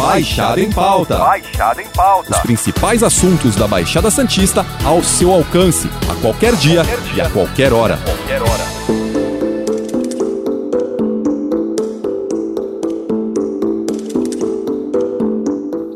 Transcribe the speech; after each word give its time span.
Baixada 0.00 0.58
em 0.58 0.72
Pauta. 0.72 1.18
Baixada 1.18 1.82
em 1.82 1.88
Pauta. 1.88 2.30
Os 2.32 2.38
principais 2.38 3.02
assuntos 3.02 3.54
da 3.54 3.68
Baixada 3.68 4.10
Santista 4.10 4.64
ao 4.82 5.02
seu 5.04 5.30
alcance, 5.30 5.90
a 6.10 6.14
qualquer 6.22 6.56
dia, 6.56 6.82
Qualquer 6.82 7.00
dia. 7.12 7.16
e 7.16 7.20
a 7.26 7.28
qualquer 7.30 7.72
hora. 7.74 7.98
Qualquer 7.98 8.40
hora. 8.42 8.70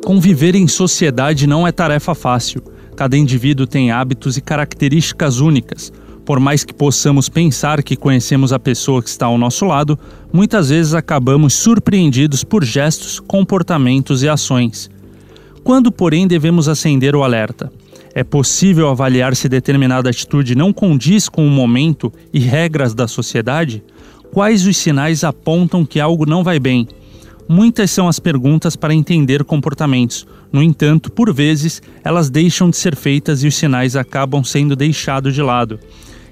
Conviver 0.05 0.55
em 0.55 0.69
sociedade 0.69 1.47
não 1.47 1.67
é 1.67 1.73
tarefa 1.73 2.15
fácil. 2.15 2.63
Cada 2.95 3.17
indivíduo 3.17 3.67
tem 3.67 3.91
hábitos 3.91 4.37
e 4.37 4.41
características 4.41 5.41
únicas. 5.41 5.93
Por 6.25 6.41
mais 6.41 6.65
que 6.65 6.73
possamos 6.73 7.29
pensar 7.29 7.83
que 7.83 7.97
conhecemos 7.97 8.53
a 8.53 8.59
pessoa 8.59 9.03
que 9.03 9.11
está 9.11 9.27
ao 9.27 9.37
nosso 9.37 9.67
lado, 9.67 9.99
muitas 10.33 10.71
vezes 10.71 10.95
acabamos 10.95 11.53
surpreendidos 11.53 12.43
por 12.43 12.65
gestos, 12.65 13.21
comportamentos 13.21 14.23
e 14.23 14.29
ações. 14.29 14.91
Quando, 15.63 15.93
porém, 15.93 16.27
devemos 16.27 16.67
acender 16.67 17.15
o 17.15 17.23
alerta? 17.23 17.71
É 18.15 18.25
possível 18.25 18.89
avaliar 18.89 19.37
se 19.37 19.49
determinada 19.49 20.09
atitude 20.09 20.55
não 20.55 20.73
condiz 20.73 21.29
com 21.29 21.47
o 21.47 21.51
momento 21.51 22.13
e 22.33 22.39
regras 22.39 22.95
da 22.95 23.07
sociedade? 23.07 23.83
Quais 24.33 24.67
os 24.67 24.77
sinais 24.77 25.25
apontam 25.25 25.85
que 25.85 26.01
algo 26.01 26.25
não 26.25 26.43
vai 26.43 26.59
bem? 26.59 26.89
Muitas 27.47 27.91
são 27.91 28.09
as 28.09 28.19
perguntas 28.19 28.77
para 28.77 28.95
entender 28.95 29.45
comportamentos. 29.45 30.27
No 30.51 30.63
entanto, 30.63 31.13
por 31.13 31.35
vezes, 31.35 31.83
elas 32.03 32.31
deixam 32.31 32.71
de 32.71 32.77
ser 32.77 32.97
feitas 32.97 33.43
e 33.43 33.47
os 33.47 33.55
sinais 33.55 33.95
acabam 33.95 34.43
sendo 34.43 34.75
deixados 34.75 35.35
de 35.35 35.43
lado. 35.43 35.79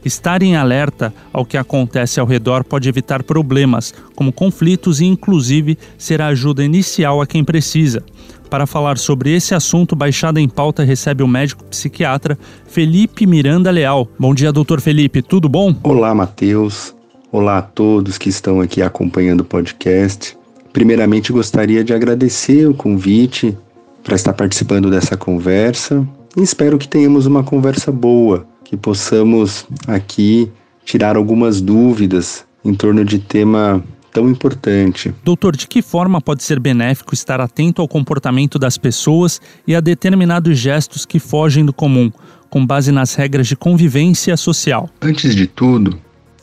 Estar 0.05 0.43
em 0.43 0.57
alerta 0.57 1.15
ao 1.33 1.47
que 1.47 1.57
acontece 1.57 2.19
ao 2.19 2.27
redor 2.27 2.65
pode 2.65 2.89
evitar 2.89 3.23
problemas, 3.23 3.95
como 4.17 4.33
conflitos 4.33 5.01
e, 5.01 5.05
inclusive, 5.05 5.79
ser 5.97 6.21
a 6.21 6.27
ajuda 6.27 6.65
inicial 6.65 7.21
a 7.21 7.27
quem 7.27 7.45
precisa. 7.45 8.03
Para 8.51 8.67
falar 8.67 8.99
sobre 8.99 9.35
esse 9.35 9.55
assunto, 9.55 9.95
Baixada 9.95 10.41
em 10.41 10.49
Pauta 10.49 10.83
recebe 10.83 11.23
o 11.23 11.29
médico 11.29 11.65
psiquiatra 11.65 12.37
Felipe 12.67 13.27
Miranda 13.27 13.71
Leal. 13.71 14.09
Bom 14.19 14.35
dia, 14.35 14.53
doutor 14.53 14.81
Felipe, 14.81 15.23
tudo 15.23 15.49
bom? 15.49 15.75
Olá, 15.85 16.13
Matheus. 16.15 16.95
Olá 17.31 17.59
a 17.59 17.63
todos 17.63 18.19
que 18.19 18.29
estão 18.29 18.61
aqui 18.61 18.83
acompanhando 18.83 19.41
o 19.41 19.45
podcast. 19.45 20.37
Primeiramente, 20.73 21.33
gostaria 21.33 21.85
de 21.85 21.95
agradecer 21.95 22.69
o 22.69 22.75
convite 22.75 23.57
para 24.03 24.17
estar 24.17 24.33
participando 24.33 24.91
dessa 24.91 25.17
conversa 25.17 26.07
e 26.37 26.43
espero 26.43 26.79
que 26.79 26.89
tenhamos 26.89 27.27
uma 27.27 27.43
conversa 27.43 27.93
boa, 27.93 28.47
que 28.65 28.77
possamos 28.77 29.67
aqui 29.87 30.51
tirar 30.85 31.17
algumas 31.17 31.61
dúvidas 31.61 32.45
em 32.65 32.75
torno 32.75 33.05
de 33.05 33.19
tema 33.19 33.83
tão 34.13 34.29
importante. 34.29 35.15
Doutor, 35.25 35.57
de 35.57 35.67
que 35.67 35.81
forma 35.81 36.21
pode 36.21 36.43
ser 36.43 36.61
benéfico 36.61 37.15
estar 37.15 37.41
atento 37.41 37.81
ao 37.81 37.89
comportamento 37.89 38.59
das 38.59 38.77
pessoas 38.77 39.41
e 39.67 39.75
a 39.75 39.81
determinados 39.81 40.59
gestos 40.59 41.07
que 41.07 41.19
fogem 41.19 41.65
do 41.65 41.73
comum, 41.73 42.11
com 42.51 42.65
base 42.65 42.93
nas 42.93 43.15
regras 43.15 43.47
de 43.47 43.57
convivência 43.57 44.37
social? 44.37 44.89
Antes 45.01 45.35
de 45.35 45.47
tudo, 45.47 45.99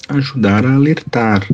ajudar 0.09 0.65
a 0.65 0.73
alertar 0.73 1.47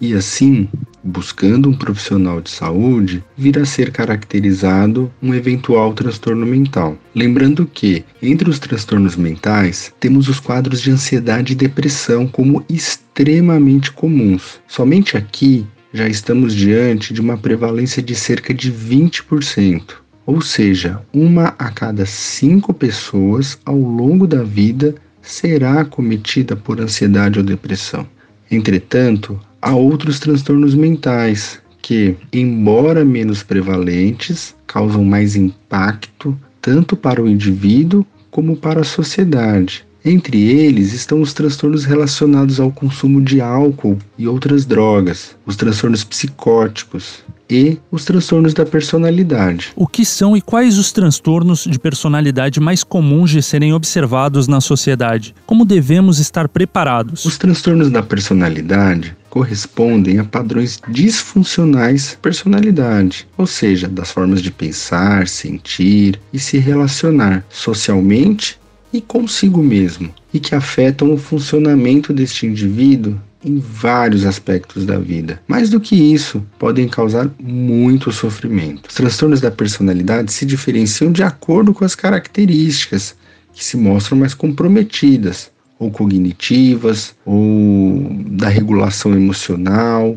e 0.00 0.12
assim, 0.12 0.68
buscando 1.04 1.68
um 1.68 1.74
profissional 1.74 2.40
de 2.40 2.50
saúde, 2.50 3.22
vir 3.36 3.58
a 3.58 3.66
ser 3.66 3.92
caracterizado 3.92 5.12
um 5.22 5.34
eventual 5.34 5.92
transtorno 5.92 6.46
mental. 6.46 6.96
Lembrando 7.14 7.66
que, 7.66 8.04
entre 8.22 8.48
os 8.48 8.58
transtornos 8.58 9.14
mentais, 9.14 9.92
temos 10.00 10.28
os 10.28 10.40
quadros 10.40 10.80
de 10.80 10.90
ansiedade 10.90 11.52
e 11.52 11.56
depressão 11.56 12.26
como 12.26 12.64
extremamente 12.68 13.92
comuns. 13.92 14.58
Somente 14.66 15.16
aqui 15.16 15.66
já 15.92 16.08
estamos 16.08 16.54
diante 16.54 17.12
de 17.12 17.20
uma 17.20 17.36
prevalência 17.36 18.02
de 18.02 18.14
cerca 18.14 18.52
de 18.52 18.72
20%. 18.72 20.02
Ou 20.26 20.40
seja, 20.40 21.00
uma 21.12 21.54
a 21.58 21.70
cada 21.70 22.06
cinco 22.06 22.72
pessoas 22.72 23.58
ao 23.64 23.76
longo 23.76 24.26
da 24.26 24.42
vida 24.42 24.94
será 25.20 25.80
acometida 25.80 26.56
por 26.56 26.80
ansiedade 26.80 27.38
ou 27.38 27.44
depressão. 27.44 28.06
Entretanto, 28.50 29.40
há 29.64 29.74
outros 29.74 30.20
transtornos 30.20 30.74
mentais 30.74 31.58
que, 31.80 32.14
embora 32.30 33.02
menos 33.02 33.42
prevalentes, 33.42 34.54
causam 34.66 35.02
mais 35.02 35.36
impacto 35.36 36.38
tanto 36.60 36.94
para 36.94 37.22
o 37.22 37.28
indivíduo 37.28 38.06
como 38.30 38.56
para 38.56 38.82
a 38.82 38.84
sociedade. 38.84 39.86
Entre 40.04 40.38
eles 40.50 40.92
estão 40.92 41.22
os 41.22 41.32
transtornos 41.32 41.86
relacionados 41.86 42.60
ao 42.60 42.70
consumo 42.70 43.22
de 43.22 43.40
álcool 43.40 43.96
e 44.18 44.28
outras 44.28 44.66
drogas, 44.66 45.34
os 45.46 45.56
transtornos 45.56 46.04
psicóticos 46.04 47.24
e 47.48 47.78
os 47.90 48.04
transtornos 48.04 48.52
da 48.52 48.66
personalidade. 48.66 49.72
O 49.74 49.86
que 49.86 50.04
são 50.04 50.36
e 50.36 50.42
quais 50.42 50.76
os 50.76 50.92
transtornos 50.92 51.64
de 51.64 51.78
personalidade 51.78 52.60
mais 52.60 52.84
comuns 52.84 53.30
de 53.30 53.42
serem 53.42 53.72
observados 53.72 54.46
na 54.46 54.60
sociedade? 54.60 55.34
Como 55.46 55.64
devemos 55.64 56.18
estar 56.18 56.48
preparados? 56.48 57.24
Os 57.24 57.38
transtornos 57.38 57.90
da 57.90 58.02
personalidade 58.02 59.16
correspondem 59.34 60.20
a 60.20 60.24
padrões 60.24 60.80
disfuncionais 60.88 62.12
da 62.12 62.18
personalidade, 62.18 63.26
ou 63.36 63.48
seja, 63.48 63.88
das 63.88 64.12
formas 64.12 64.40
de 64.40 64.52
pensar, 64.52 65.26
sentir 65.26 66.20
e 66.32 66.38
se 66.38 66.56
relacionar 66.58 67.44
socialmente 67.50 68.56
e 68.92 69.00
consigo 69.00 69.60
mesmo, 69.60 70.14
e 70.32 70.38
que 70.38 70.54
afetam 70.54 71.12
o 71.12 71.18
funcionamento 71.18 72.12
deste 72.12 72.46
indivíduo 72.46 73.20
em 73.44 73.58
vários 73.58 74.24
aspectos 74.24 74.86
da 74.86 75.00
vida. 75.00 75.42
Mais 75.48 75.68
do 75.68 75.80
que 75.80 75.96
isso, 75.96 76.40
podem 76.56 76.88
causar 76.88 77.28
muito 77.42 78.12
sofrimento. 78.12 78.88
Os 78.88 78.94
transtornos 78.94 79.40
da 79.40 79.50
personalidade 79.50 80.32
se 80.32 80.46
diferenciam 80.46 81.10
de 81.10 81.24
acordo 81.24 81.74
com 81.74 81.84
as 81.84 81.96
características 81.96 83.16
que 83.52 83.64
se 83.64 83.76
mostram 83.76 84.16
mais 84.16 84.32
comprometidas, 84.32 85.50
ou 85.78 85.90
cognitivas, 85.90 87.14
ou 87.24 88.06
da 88.26 88.48
regulação 88.48 89.12
emocional, 89.14 90.16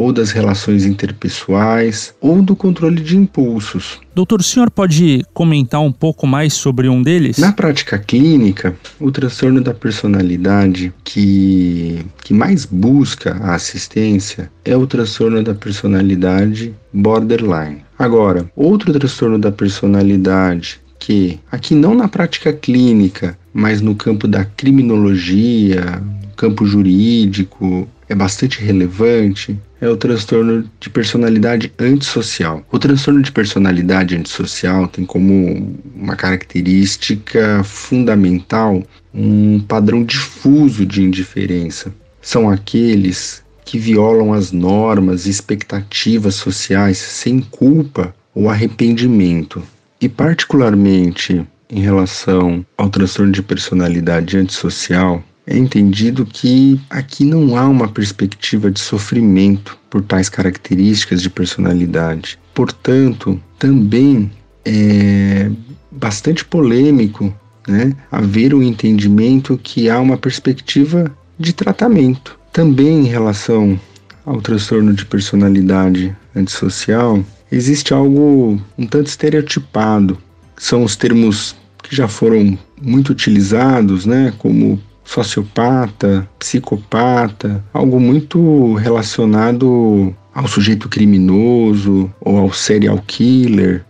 ou 0.00 0.14
das 0.14 0.30
relações 0.30 0.86
interpessoais, 0.86 2.14
ou 2.22 2.40
do 2.40 2.56
controle 2.56 3.02
de 3.02 3.18
impulsos. 3.18 4.00
Doutor, 4.14 4.40
o 4.40 4.42
senhor 4.42 4.70
pode 4.70 5.22
comentar 5.34 5.80
um 5.82 5.92
pouco 5.92 6.26
mais 6.26 6.54
sobre 6.54 6.88
um 6.88 7.02
deles? 7.02 7.36
Na 7.36 7.52
prática 7.52 7.98
clínica, 7.98 8.74
o 8.98 9.10
transtorno 9.10 9.60
da 9.60 9.74
personalidade 9.74 10.90
que, 11.04 12.02
que 12.24 12.32
mais 12.32 12.64
busca 12.64 13.36
a 13.42 13.54
assistência 13.54 14.50
é 14.64 14.74
o 14.74 14.86
transtorno 14.86 15.42
da 15.42 15.54
personalidade 15.54 16.74
borderline. 16.92 17.82
Agora, 17.98 18.50
outro 18.56 18.94
transtorno 18.94 19.38
da 19.38 19.52
personalidade 19.52 20.80
que, 21.10 21.40
aqui 21.50 21.74
não 21.74 21.92
na 21.92 22.06
prática 22.06 22.52
clínica, 22.52 23.36
mas 23.52 23.80
no 23.80 23.96
campo 23.96 24.28
da 24.28 24.44
criminologia, 24.44 26.00
campo 26.36 26.64
jurídico, 26.64 27.88
é 28.08 28.14
bastante 28.14 28.62
relevante, 28.62 29.58
é 29.80 29.88
o 29.88 29.96
transtorno 29.96 30.70
de 30.78 30.88
personalidade 30.88 31.72
antissocial. 31.80 32.64
O 32.70 32.78
transtorno 32.78 33.20
de 33.22 33.32
personalidade 33.32 34.14
antissocial 34.14 34.86
tem 34.86 35.04
como 35.04 35.76
uma 35.96 36.14
característica 36.14 37.64
fundamental 37.64 38.80
um 39.12 39.58
padrão 39.58 40.04
difuso 40.04 40.86
de 40.86 41.02
indiferença. 41.02 41.92
São 42.22 42.48
aqueles 42.48 43.42
que 43.64 43.80
violam 43.80 44.32
as 44.32 44.52
normas 44.52 45.26
e 45.26 45.30
expectativas 45.30 46.36
sociais 46.36 46.98
sem 46.98 47.40
culpa 47.40 48.14
ou 48.32 48.48
arrependimento. 48.48 49.60
E, 50.00 50.08
particularmente 50.08 51.46
em 51.68 51.80
relação 51.80 52.64
ao 52.76 52.88
transtorno 52.88 53.32
de 53.32 53.42
personalidade 53.42 54.36
antissocial, 54.36 55.22
é 55.46 55.56
entendido 55.56 56.24
que 56.24 56.80
aqui 56.88 57.24
não 57.24 57.56
há 57.56 57.68
uma 57.68 57.88
perspectiva 57.88 58.70
de 58.70 58.80
sofrimento 58.80 59.78
por 59.88 60.02
tais 60.02 60.28
características 60.28 61.22
de 61.22 61.30
personalidade. 61.30 62.38
Portanto, 62.54 63.40
também 63.58 64.30
é 64.64 65.50
bastante 65.90 66.44
polêmico 66.44 67.34
né, 67.66 67.92
haver 68.10 68.54
um 68.54 68.62
entendimento 68.62 69.58
que 69.62 69.90
há 69.90 70.00
uma 70.00 70.16
perspectiva 70.16 71.10
de 71.38 71.52
tratamento. 71.52 72.38
Também 72.52 73.00
em 73.00 73.08
relação 73.08 73.78
ao 74.24 74.40
transtorno 74.40 74.92
de 74.92 75.04
personalidade 75.04 76.16
antissocial, 76.34 77.24
existe 77.50 77.92
algo 77.92 78.60
um 78.78 78.86
tanto 78.86 79.06
estereotipado. 79.06 80.18
São 80.56 80.84
os 80.84 80.96
termos 80.96 81.56
que 81.82 81.94
já 81.94 82.06
foram 82.06 82.58
muito 82.80 83.10
utilizados, 83.10 84.06
né, 84.06 84.32
como 84.38 84.80
sociopata, 85.04 86.28
psicopata, 86.38 87.64
algo 87.72 87.98
muito 87.98 88.74
relacionado 88.74 90.14
ao 90.32 90.46
sujeito 90.46 90.88
criminoso 90.88 92.12
ou 92.20 92.38
ao 92.38 92.52
serial 92.52 93.02
killer, 93.06 93.84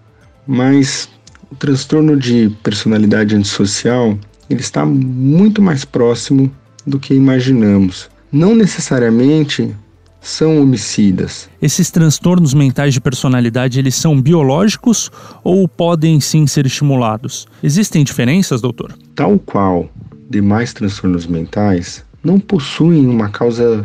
mas 0.46 1.08
o 1.50 1.54
transtorno 1.54 2.16
de 2.16 2.50
personalidade 2.62 3.36
antissocial 3.36 4.18
ele 4.48 4.60
está 4.60 4.84
muito 4.86 5.60
mais 5.60 5.84
próximo 5.84 6.50
do 6.86 6.98
que 6.98 7.14
imaginamos. 7.14 8.08
Não 8.32 8.54
necessariamente 8.54 9.74
são 10.20 10.60
homicidas. 10.60 11.48
Esses 11.60 11.90
transtornos 11.90 12.52
mentais 12.54 12.94
de 12.94 13.00
personalidade, 13.00 13.78
eles 13.78 13.94
são 13.94 14.20
biológicos 14.20 15.10
ou 15.42 15.66
podem 15.66 16.20
sim 16.20 16.46
ser 16.46 16.66
estimulados? 16.66 17.46
Existem 17.62 18.04
diferenças, 18.04 18.60
doutor? 18.60 18.94
Tal 19.14 19.38
qual 19.38 19.88
demais 20.28 20.72
transtornos 20.72 21.26
mentais, 21.26 22.04
não 22.22 22.38
possuem 22.38 23.06
uma 23.06 23.28
causa 23.30 23.84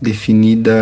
definida 0.00 0.72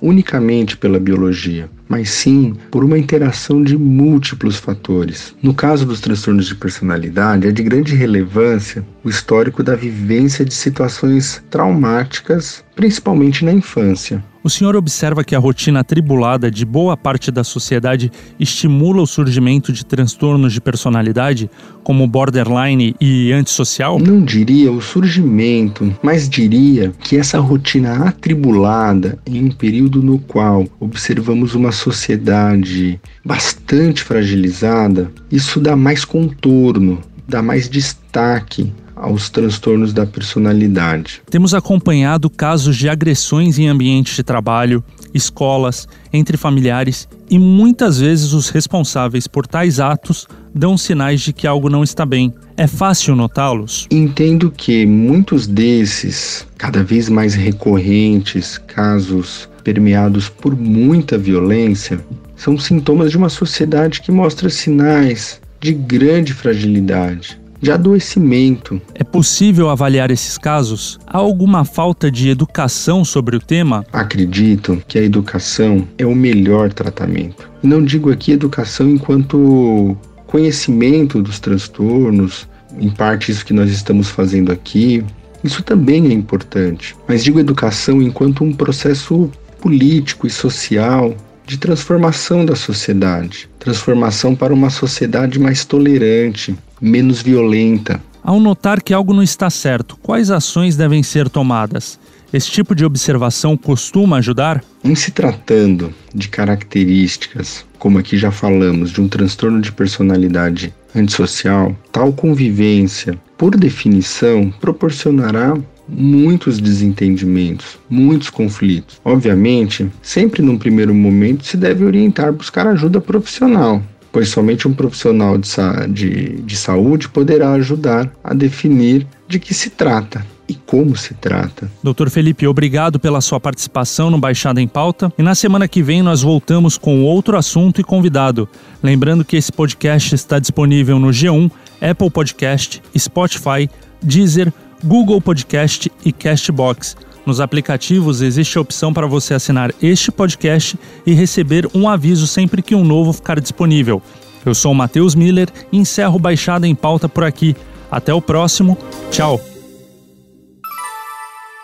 unicamente 0.00 0.76
pela 0.76 0.98
biologia, 0.98 1.68
mas 1.88 2.10
sim 2.10 2.54
por 2.70 2.84
uma 2.84 2.98
interação 2.98 3.62
de 3.62 3.76
múltiplos 3.76 4.56
fatores. 4.56 5.34
No 5.42 5.52
caso 5.52 5.84
dos 5.84 6.00
transtornos 6.00 6.46
de 6.46 6.54
personalidade, 6.54 7.48
é 7.48 7.52
de 7.52 7.62
grande 7.62 7.94
relevância 7.94 8.84
o 9.04 9.08
histórico 9.08 9.62
da 9.62 9.74
vivência 9.74 10.44
de 10.44 10.54
situações 10.54 11.42
traumáticas, 11.50 12.64
principalmente 12.74 13.44
na 13.44 13.52
infância. 13.52 14.24
O 14.42 14.48
senhor 14.48 14.74
observa 14.74 15.22
que 15.22 15.34
a 15.34 15.38
rotina 15.38 15.80
atribulada 15.80 16.50
de 16.50 16.64
boa 16.64 16.96
parte 16.96 17.30
da 17.30 17.44
sociedade 17.44 18.10
estimula 18.38 19.02
o 19.02 19.06
surgimento 19.06 19.70
de 19.70 19.84
transtornos 19.84 20.54
de 20.54 20.62
personalidade, 20.62 21.50
como 21.84 22.06
borderline 22.06 22.96
e 22.98 23.32
antissocial? 23.32 23.98
Não 23.98 24.22
diria 24.22 24.72
o 24.72 24.80
surgimento, 24.80 25.94
mas 26.02 26.26
diria 26.26 26.90
que 27.00 27.18
essa 27.18 27.38
rotina 27.38 28.08
atribulada 28.08 29.18
em 29.26 29.44
um 29.44 29.50
período 29.50 30.02
no 30.02 30.18
qual 30.18 30.66
observamos 30.78 31.54
uma 31.54 31.70
sociedade 31.70 32.98
bastante 33.22 34.02
fragilizada, 34.02 35.10
isso 35.30 35.60
dá 35.60 35.76
mais 35.76 36.02
contorno, 36.02 36.98
dá 37.30 37.42
mais 37.42 37.68
destaque 37.68 38.72
aos 38.94 39.30
transtornos 39.30 39.94
da 39.94 40.04
personalidade. 40.04 41.22
Temos 41.30 41.54
acompanhado 41.54 42.28
casos 42.28 42.76
de 42.76 42.88
agressões 42.88 43.58
em 43.58 43.66
ambientes 43.66 44.14
de 44.14 44.22
trabalho, 44.22 44.84
escolas, 45.14 45.88
entre 46.12 46.36
familiares 46.36 47.08
e 47.30 47.38
muitas 47.38 47.98
vezes 47.98 48.32
os 48.32 48.50
responsáveis 48.50 49.26
por 49.26 49.46
tais 49.46 49.80
atos 49.80 50.26
dão 50.54 50.76
sinais 50.76 51.20
de 51.20 51.32
que 51.32 51.46
algo 51.46 51.70
não 51.70 51.82
está 51.82 52.04
bem. 52.04 52.34
É 52.56 52.66
fácil 52.66 53.16
notá-los? 53.16 53.86
Entendo 53.90 54.50
que 54.50 54.84
muitos 54.84 55.46
desses, 55.46 56.46
cada 56.58 56.84
vez 56.84 57.08
mais 57.08 57.34
recorrentes, 57.34 58.58
casos 58.58 59.48
permeados 59.64 60.28
por 60.28 60.54
muita 60.56 61.16
violência, 61.16 62.00
são 62.36 62.58
sintomas 62.58 63.10
de 63.10 63.16
uma 63.16 63.28
sociedade 63.28 64.00
que 64.00 64.10
mostra 64.10 64.50
sinais 64.50 65.39
de 65.60 65.74
grande 65.74 66.32
fragilidade, 66.32 67.38
de 67.60 67.70
adoecimento. 67.70 68.80
É 68.94 69.04
possível 69.04 69.68
avaliar 69.68 70.10
esses 70.10 70.38
casos? 70.38 70.98
Há 71.06 71.18
alguma 71.18 71.66
falta 71.66 72.10
de 72.10 72.30
educação 72.30 73.04
sobre 73.04 73.36
o 73.36 73.40
tema? 73.40 73.84
Acredito 73.92 74.82
que 74.88 74.98
a 74.98 75.02
educação 75.02 75.86
é 75.98 76.06
o 76.06 76.14
melhor 76.14 76.72
tratamento. 76.72 77.50
Não 77.62 77.84
digo 77.84 78.10
aqui 78.10 78.32
educação 78.32 78.88
enquanto 78.88 79.94
conhecimento 80.26 81.20
dos 81.20 81.38
transtornos, 81.38 82.48
em 82.78 82.88
parte 82.88 83.30
isso 83.30 83.44
que 83.44 83.52
nós 83.52 83.70
estamos 83.70 84.08
fazendo 84.08 84.50
aqui. 84.50 85.04
Isso 85.44 85.62
também 85.62 86.06
é 86.06 86.12
importante, 86.12 86.96
mas 87.06 87.22
digo 87.22 87.38
educação 87.38 88.00
enquanto 88.00 88.44
um 88.44 88.52
processo 88.52 89.30
político 89.60 90.26
e 90.26 90.30
social 90.30 91.14
de 91.50 91.58
transformação 91.58 92.46
da 92.46 92.54
sociedade, 92.54 93.50
transformação 93.58 94.36
para 94.36 94.54
uma 94.54 94.70
sociedade 94.70 95.36
mais 95.36 95.64
tolerante, 95.64 96.56
menos 96.80 97.20
violenta. 97.22 98.00
Ao 98.22 98.38
notar 98.38 98.80
que 98.80 98.94
algo 98.94 99.12
não 99.12 99.20
está 99.20 99.50
certo, 99.50 99.98
quais 100.00 100.30
ações 100.30 100.76
devem 100.76 101.02
ser 101.02 101.28
tomadas? 101.28 101.98
Esse 102.32 102.48
tipo 102.52 102.72
de 102.72 102.84
observação 102.84 103.56
costuma 103.56 104.18
ajudar? 104.18 104.62
Em 104.84 104.94
se 104.94 105.10
tratando 105.10 105.92
de 106.14 106.28
características, 106.28 107.66
como 107.80 107.98
aqui 107.98 108.16
já 108.16 108.30
falamos, 108.30 108.92
de 108.92 109.00
um 109.00 109.08
transtorno 109.08 109.60
de 109.60 109.72
personalidade 109.72 110.72
antissocial, 110.94 111.76
tal 111.90 112.12
convivência, 112.12 113.18
por 113.36 113.56
definição, 113.56 114.54
proporcionará 114.60 115.58
muitos 115.90 116.60
desentendimentos, 116.60 117.78
muitos 117.88 118.30
conflitos. 118.30 119.00
Obviamente, 119.04 119.90
sempre 120.02 120.42
num 120.42 120.58
primeiro 120.58 120.94
momento 120.94 121.46
se 121.46 121.56
deve 121.56 121.84
orientar 121.84 122.32
buscar 122.32 122.66
ajuda 122.66 123.00
profissional, 123.00 123.82
pois 124.12 124.28
somente 124.28 124.66
um 124.66 124.72
profissional 124.72 125.36
de, 125.38 125.48
de, 125.88 126.42
de 126.42 126.56
saúde 126.56 127.08
poderá 127.08 127.52
ajudar 127.52 128.10
a 128.22 128.34
definir 128.34 129.06
de 129.28 129.38
que 129.38 129.54
se 129.54 129.70
trata 129.70 130.24
e 130.48 130.54
como 130.54 130.96
se 130.96 131.14
trata. 131.14 131.70
Doutor 131.80 132.10
Felipe, 132.10 132.44
obrigado 132.44 132.98
pela 132.98 133.20
sua 133.20 133.38
participação 133.38 134.10
no 134.10 134.18
Baixada 134.18 134.60
em 134.60 134.66
Pauta. 134.66 135.12
E 135.16 135.22
na 135.22 135.36
semana 135.36 135.68
que 135.68 135.80
vem 135.80 136.02
nós 136.02 136.22
voltamos 136.22 136.76
com 136.76 137.04
outro 137.04 137.36
assunto 137.36 137.80
e 137.80 137.84
convidado. 137.84 138.48
Lembrando 138.82 139.24
que 139.24 139.36
esse 139.36 139.52
podcast 139.52 140.12
está 140.12 140.40
disponível 140.40 140.98
no 140.98 141.10
G1, 141.10 141.48
Apple 141.80 142.10
Podcast, 142.10 142.82
Spotify, 142.98 143.70
Deezer, 144.02 144.52
Google 144.84 145.20
Podcast 145.20 145.90
e 146.04 146.12
Castbox. 146.12 146.96
Nos 147.26 147.40
aplicativos 147.40 148.22
existe 148.22 148.56
a 148.58 148.60
opção 148.60 148.92
para 148.92 149.06
você 149.06 149.34
assinar 149.34 149.72
este 149.82 150.10
podcast 150.10 150.78
e 151.06 151.12
receber 151.12 151.68
um 151.74 151.88
aviso 151.88 152.26
sempre 152.26 152.62
que 152.62 152.74
um 152.74 152.84
novo 152.84 153.12
ficar 153.12 153.40
disponível. 153.40 154.02
Eu 154.44 154.54
sou 154.54 154.72
o 154.72 154.74
Matheus 154.74 155.14
Miller 155.14 155.48
e 155.70 155.78
encerro 155.78 156.18
Baixada 156.18 156.66
em 156.66 156.74
Pauta 156.74 157.08
por 157.08 157.24
aqui. 157.24 157.54
Até 157.90 158.14
o 158.14 158.22
próximo. 158.22 158.78
Tchau. 159.10 159.40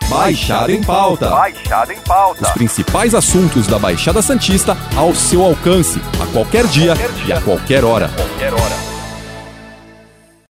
Baixada 0.09 0.71
em 0.71 0.81
Pauta. 0.81 1.29
Baixada 1.29 1.93
em 1.93 1.99
Pauta. 1.99 2.43
Os 2.43 2.51
principais 2.51 3.13
assuntos 3.13 3.67
da 3.67 3.77
Baixada 3.77 4.21
Santista 4.21 4.77
ao 4.95 5.13
seu 5.13 5.43
alcance, 5.43 5.99
a 6.21 6.25
qualquer 6.27 6.65
dia, 6.67 6.95
qualquer 6.95 7.11
dia. 7.13 7.27
e 7.27 7.31
a 7.33 7.41
qualquer 7.41 7.83
hora. 7.83 8.09
Qualquer 8.09 8.53
hora. 8.53 8.96